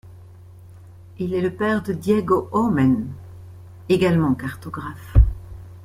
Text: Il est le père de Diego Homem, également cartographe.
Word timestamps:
Il 1.19 1.35
est 1.35 1.41
le 1.41 1.53
père 1.53 1.83
de 1.83 1.93
Diego 1.93 2.49
Homem, 2.53 3.07
également 3.87 4.33
cartographe. 4.33 5.15